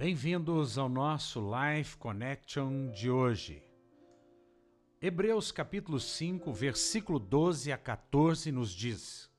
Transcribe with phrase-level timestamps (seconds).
[0.00, 3.62] Bem-vindos ao nosso Life Connection de hoje.
[4.98, 9.30] Hebreus capítulo 5, versículo 12 a 14 nos diz: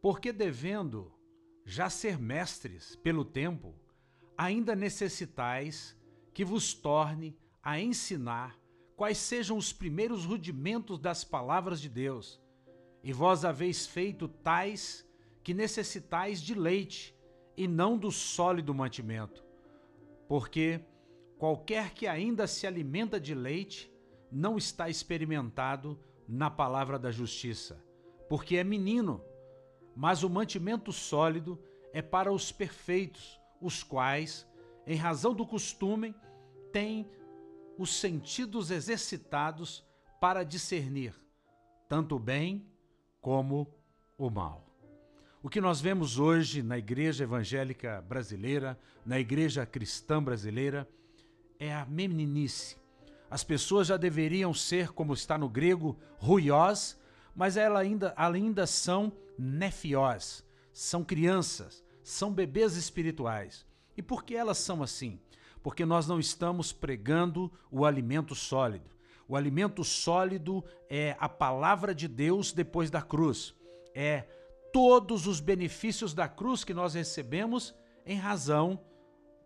[0.00, 1.12] Porque devendo
[1.66, 3.74] já ser mestres pelo tempo,
[4.38, 5.94] ainda necessitais
[6.32, 8.58] que vos torne a ensinar
[8.96, 12.40] quais sejam os primeiros rudimentos das palavras de Deus,
[13.04, 15.06] e vós haveis feito tais
[15.44, 17.14] que necessitais de leite
[17.56, 19.51] e não do sólido mantimento.
[20.32, 20.80] Porque
[21.36, 23.92] qualquer que ainda se alimenta de leite
[24.30, 27.84] não está experimentado na palavra da justiça,
[28.30, 29.22] porque é menino.
[29.94, 34.48] Mas o mantimento sólido é para os perfeitos, os quais,
[34.86, 36.14] em razão do costume,
[36.72, 37.06] têm
[37.76, 39.86] os sentidos exercitados
[40.18, 41.14] para discernir
[41.90, 42.66] tanto o bem
[43.20, 43.68] como
[44.16, 44.71] o mal.
[45.44, 50.88] O que nós vemos hoje na igreja evangélica brasileira, na igreja cristã brasileira,
[51.58, 52.76] é a meninice.
[53.28, 56.96] As pessoas já deveriam ser, como está no grego, ruiós,
[57.34, 63.66] mas elas ainda, ainda são nefiós, são crianças, são bebês espirituais.
[63.96, 65.18] E por que elas são assim?
[65.60, 68.92] Porque nós não estamos pregando o alimento sólido.
[69.26, 73.56] O alimento sólido é a palavra de Deus depois da cruz.
[73.92, 74.24] É
[74.72, 77.74] todos os benefícios da cruz que nós recebemos
[78.06, 78.80] em razão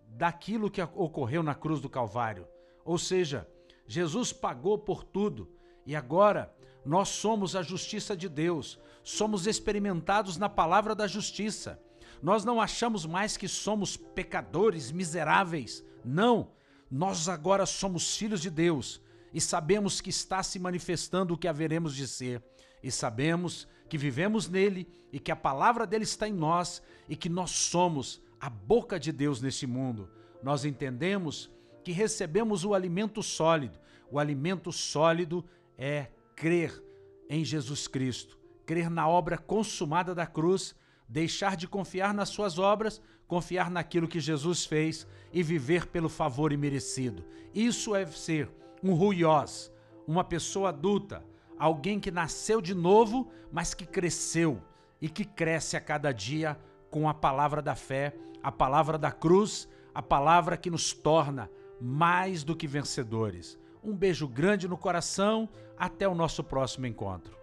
[0.08, 2.46] daquilo que ocorreu na cruz do Calvário.
[2.84, 3.46] Ou seja,
[3.86, 5.50] Jesus pagou por tudo
[5.84, 6.54] e agora
[6.84, 11.80] nós somos a justiça de Deus, somos experimentados na palavra da justiça.
[12.22, 15.84] Nós não achamos mais que somos pecadores miseráveis.
[16.04, 16.52] Não,
[16.90, 19.00] nós agora somos filhos de Deus
[19.36, 22.42] e sabemos que está se manifestando o que haveremos de ser.
[22.82, 27.28] E sabemos que vivemos nele e que a palavra dele está em nós e que
[27.28, 30.08] nós somos a boca de Deus nesse mundo.
[30.42, 31.50] Nós entendemos
[31.84, 33.78] que recebemos o alimento sólido.
[34.10, 35.44] O alimento sólido
[35.76, 36.82] é crer
[37.28, 40.74] em Jesus Cristo, crer na obra consumada da cruz,
[41.06, 46.54] deixar de confiar nas suas obras, confiar naquilo que Jesus fez e viver pelo favor
[46.54, 47.22] imerecido.
[47.52, 48.50] Isso é ser
[48.82, 49.72] um ruiós,
[50.06, 51.24] uma pessoa adulta,
[51.58, 54.62] alguém que nasceu de novo, mas que cresceu
[55.00, 56.58] e que cresce a cada dia
[56.90, 61.50] com a palavra da fé, a palavra da cruz, a palavra que nos torna
[61.80, 63.58] mais do que vencedores.
[63.82, 67.36] Um beijo grande no coração, até o nosso próximo encontro.